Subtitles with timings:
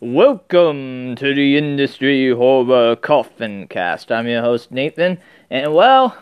[0.00, 4.10] Welcome to the Industry Horror Coffin Cast.
[4.10, 5.20] I'm your host, Nathan,
[5.50, 6.16] and well,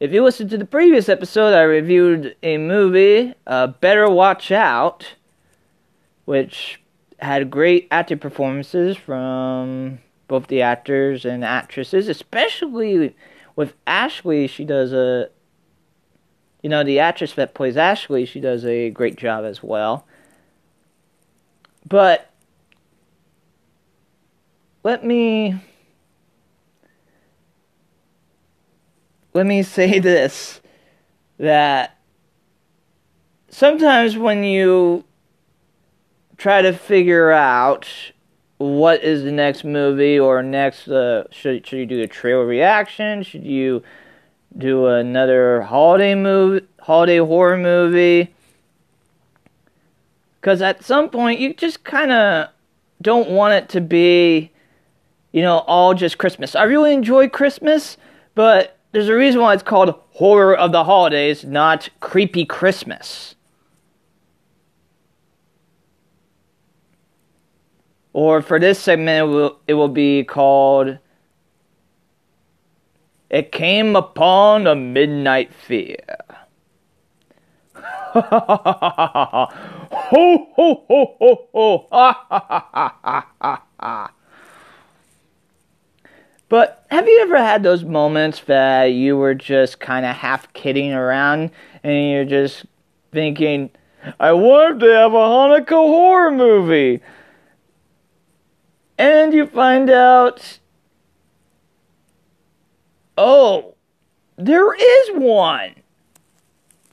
[0.00, 5.14] if you listened to the previous episode, I reviewed a movie, uh, Better Watch Out,
[6.24, 6.80] which
[7.18, 13.14] had great acting performances from both the actors and actresses, especially
[13.56, 14.46] with Ashley.
[14.46, 15.28] She does a,
[16.62, 20.06] you know, the actress that plays Ashley, she does a great job as well.
[21.86, 22.30] But
[24.84, 25.56] let me
[29.32, 30.60] let me say this
[31.38, 31.98] that
[33.48, 35.04] sometimes when you
[36.36, 37.88] try to figure out
[38.58, 43.22] what is the next movie or next uh, should should you do a trailer reaction?
[43.22, 43.82] Should you
[44.56, 48.32] do another holiday movie holiday horror movie?
[50.40, 52.50] Because at some point you just kind of
[53.02, 54.52] don't want it to be
[55.34, 57.98] you know all just christmas i really enjoy christmas
[58.34, 63.34] but there's a reason why it's called horror of the holidays not creepy christmas
[68.14, 70.98] Or for this segment, it will, it will be called
[73.28, 75.96] It Came Upon a Midnight Fear.
[77.74, 79.48] ho, ho,
[80.54, 81.88] ho, ho, ho.
[81.90, 84.13] Ha, ha, ha, ha, ha, ha.
[86.54, 90.92] But have you ever had those moments that you were just kind of half kidding
[90.92, 91.50] around
[91.82, 92.64] and you're just
[93.10, 93.70] thinking,
[94.20, 97.00] I want to have a Hanukkah horror movie?
[98.96, 100.60] And you find out,
[103.18, 103.74] oh,
[104.36, 105.74] there is one.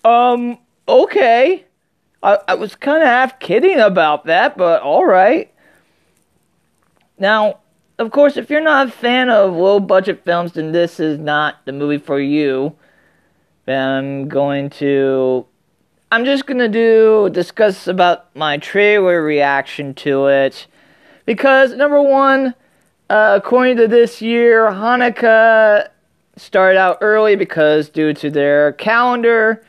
[0.04, 1.66] Um, okay.
[2.24, 5.54] I, I was kind of half kidding about that, but alright.
[7.20, 7.60] Now,
[8.02, 11.64] of course, if you're not a fan of low budget films, then this is not
[11.66, 12.76] the movie for you.
[13.68, 15.46] I'm going to.
[16.12, 20.68] I'm just gonna do discuss about my trailer reaction to it
[21.26, 22.54] because, number one,
[23.10, 25.88] uh, according to this year, Hanukkah
[26.36, 29.64] started out early because, due to their calendar,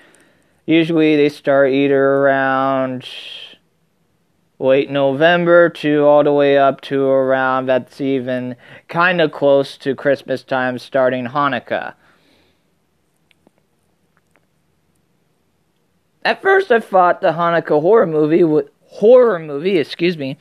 [0.66, 3.06] usually they start either around
[4.62, 8.54] late November to all the way up to around that's even
[8.88, 11.94] kind of close to Christmas time starting Hanukkah.
[16.24, 20.36] At first I thought the Hanukkah horror movie would horror movie, excuse me,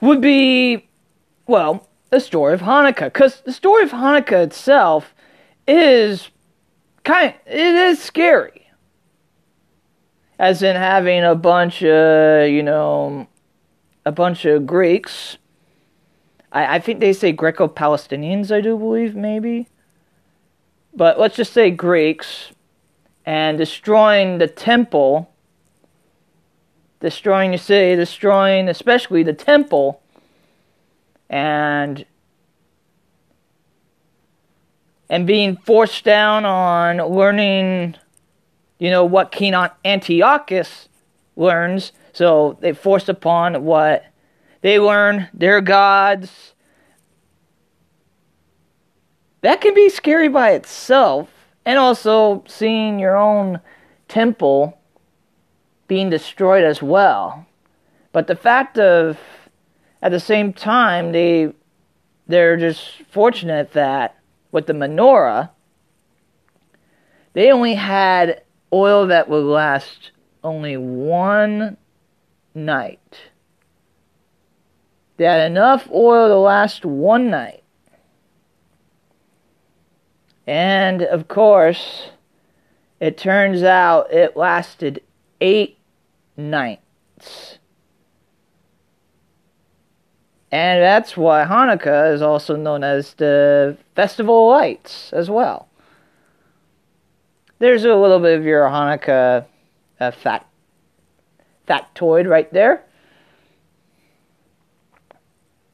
[0.00, 0.86] would be,
[1.46, 3.06] well, the story of Hanukkah.
[3.06, 5.12] Because the story of Hanukkah itself
[5.66, 6.30] is
[7.02, 8.68] kind of, it is scary.
[10.38, 13.26] As in having a bunch of, you know,
[14.06, 15.36] a bunch of Greeks.
[16.50, 19.68] I, I think they say Greco Palestinians, I do believe, maybe.
[20.94, 22.52] But let's just say Greeks.
[23.26, 25.30] And destroying the temple
[27.00, 30.00] destroying the city, destroying especially the temple,
[31.28, 32.04] and
[35.08, 37.94] and being forced down on learning,
[38.78, 40.88] you know, what King Antiochus
[41.36, 41.92] learns.
[42.16, 44.06] So they forced upon what
[44.62, 46.54] they learn, their gods.
[49.42, 51.28] That can be scary by itself.
[51.66, 53.60] And also seeing your own
[54.08, 54.78] temple
[55.88, 57.44] being destroyed as well.
[58.12, 59.18] But the fact of,
[60.00, 61.52] at the same time, they
[62.26, 64.16] they're just fortunate that
[64.52, 65.50] with the menorah,
[67.34, 70.12] they only had oil that would last
[70.42, 71.76] only one
[72.56, 73.18] night.
[75.16, 77.62] They had enough oil to last one night.
[80.46, 82.10] And of course,
[83.00, 85.02] it turns out it lasted
[85.40, 85.78] eight
[86.36, 87.58] nights.
[90.52, 95.68] And that's why Hanukkah is also known as the Festival of Lights as well.
[97.58, 99.46] There's a little bit of your Hanukkah
[99.98, 100.46] fat
[101.66, 102.84] factoid right there.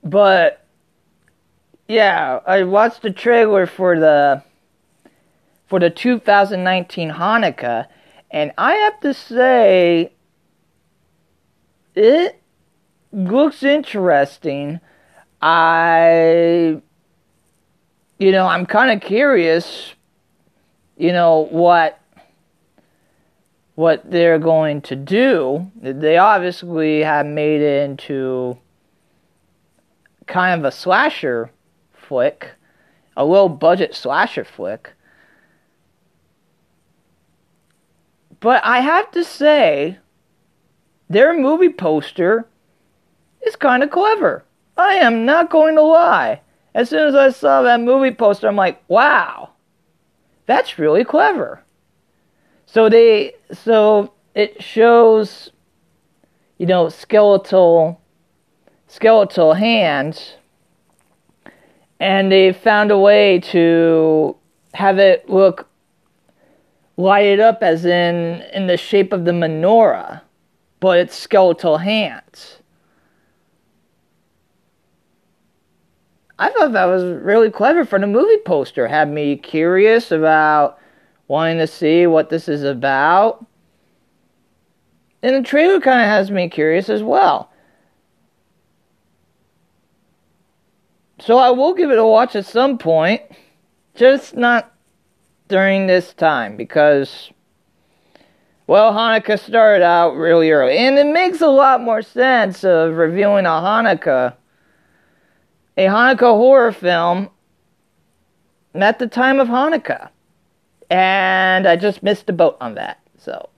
[0.03, 0.65] But
[1.89, 4.43] yeah, I watched the trailer for the
[5.67, 7.87] for the 2019 Hanukkah,
[8.31, 10.13] and I have to say
[11.95, 12.41] it
[13.13, 14.81] looks interesting.
[15.41, 16.81] I,
[18.19, 19.95] you know, I'm kind of curious,
[20.97, 21.99] you know, what
[23.75, 25.71] what they're going to do.
[25.81, 28.59] They obviously have made it into
[30.27, 31.51] kind of a slasher
[31.93, 32.53] flick,
[33.17, 34.93] a low budget slasher flick.
[38.41, 39.99] But I have to say,
[41.09, 42.47] their movie poster
[43.47, 44.45] is kind of clever.
[44.77, 46.41] I am not going to lie.
[46.75, 49.51] As soon as I saw that movie poster, I'm like, wow,
[50.47, 51.63] that's really clever.
[52.73, 55.51] So they, so it shows,
[56.57, 58.01] you know, skeletal,
[58.87, 60.37] skeletal hands,
[62.01, 64.35] and they found a way to
[64.73, 65.69] have it look
[66.97, 70.23] lighted up as in in the shape of the menorah,
[70.81, 72.61] but it's skeletal hands.
[76.39, 78.89] I thought that was really clever for the movie poster.
[78.89, 80.79] Had me curious about
[81.33, 83.47] wanting to see what this is about.
[85.23, 87.51] And the trailer kind of has me curious as well.
[91.21, 93.23] So I will give it a watch at some point,
[93.95, 94.75] just not
[95.49, 97.31] during this time because,
[98.67, 100.77] well, Hanukkah started out really early.
[100.77, 104.35] And it makes a lot more sense of reviewing a Hanukkah
[105.79, 107.31] a Hanukkah horror film
[108.75, 110.11] at the time of Hanukkah.
[110.93, 113.01] And I just missed the boat on that.
[113.17, 113.49] So,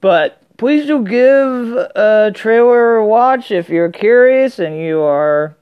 [0.00, 5.54] but please do give a trailer a watch if you're curious and you are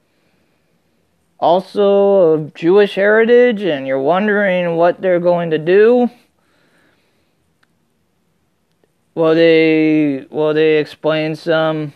[1.38, 6.08] also of Jewish heritage and you're wondering what they're going to do.
[9.14, 11.92] Will they will they explain some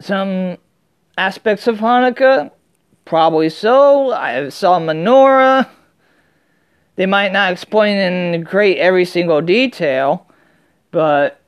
[0.00, 0.56] some
[1.18, 2.52] aspects of Hanukkah?
[3.04, 4.12] Probably so.
[4.12, 5.68] I saw menorah.
[6.96, 10.26] They might not explain in great every single detail,
[10.90, 11.40] but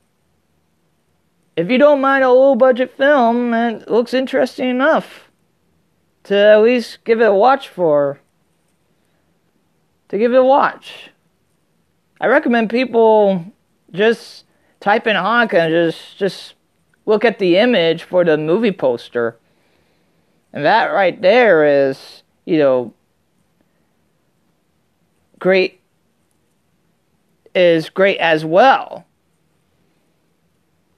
[1.55, 5.29] if you don't mind a low budget film, it looks interesting enough
[6.23, 8.19] to at least give it a watch for.
[10.09, 11.11] To give it a watch.
[12.19, 13.45] I recommend people
[13.91, 14.45] just
[14.79, 16.53] type in Hanukkah and just just
[17.05, 19.37] look at the image for the movie poster.
[20.53, 22.93] And that right there is, you know,
[25.39, 25.81] great
[27.55, 29.05] is great as well.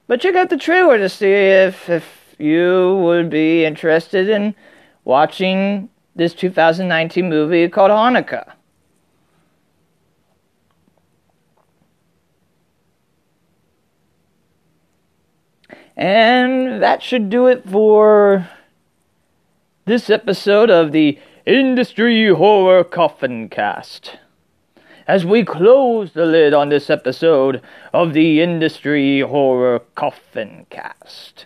[0.08, 4.56] But check out the trailer to see if if you would be interested in
[5.06, 8.52] watching this 2019 movie called Hanukkah.
[15.98, 18.48] And that should do it for
[19.86, 24.18] this episode of the Industry Horror Coffin Cast.
[25.08, 27.62] As we close the lid on this episode
[27.94, 31.46] of the Industry Horror Coffin Cast.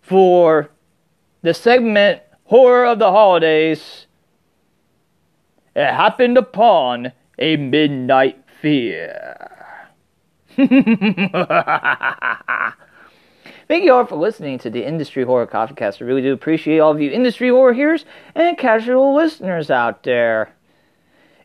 [0.00, 0.70] For
[1.42, 4.06] the segment Horror of the Holidays,
[5.74, 9.50] it happened upon a midnight fear.
[13.72, 16.02] Thank you all for listening to the Industry Horror Coffin Cast.
[16.02, 18.04] I really do appreciate all of you industry horror hearers
[18.34, 20.54] and casual listeners out there.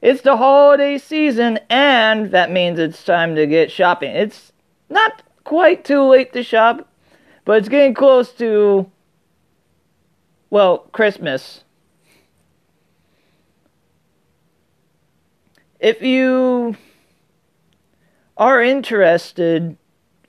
[0.01, 4.13] It's the holiday season, and that means it's time to get shopping.
[4.13, 4.51] It's
[4.89, 6.91] not quite too late to shop,
[7.45, 8.91] but it's getting close to,
[10.49, 11.63] well, Christmas.
[15.79, 16.75] If you
[18.35, 19.77] are interested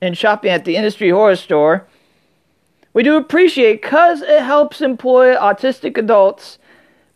[0.01, 1.87] in shopping at the Industry Horror Store,
[2.93, 6.59] we do appreciate because it helps employ autistic adults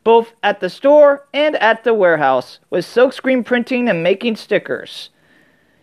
[0.05, 5.11] both at the store and at the warehouse with silkscreen printing and making stickers.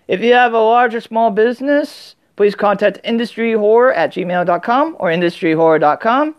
[0.07, 6.35] If you have a large or small business, please contact industryhorror at gmail.com or industryhorror.com.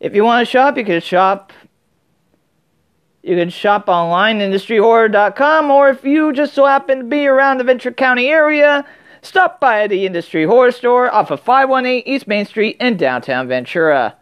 [0.00, 1.52] If you want to shop, you can shop
[3.22, 7.64] you can shop online, industryhorror.com, or if you just so happen to be around the
[7.64, 8.84] Ventura County area,
[9.22, 14.16] stop by the Industry Horror Store off of 518 East Main Street in downtown Ventura.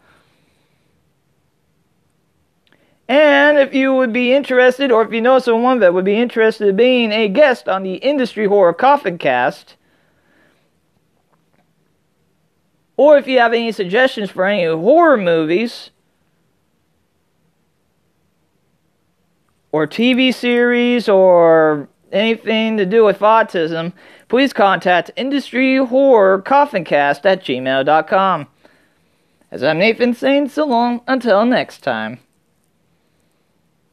[3.07, 6.69] And if you would be interested, or if you know someone that would be interested
[6.69, 9.75] in being a guest on the Industry Horror Coffin Cast,
[12.95, 15.89] or if you have any suggestions for any horror movies,
[19.71, 23.93] or TV series or anything to do with autism,
[24.31, 28.47] please contact Industry Horror Coffincast at gmail.com.
[29.51, 32.17] As I'm Nathan saying so long until next time.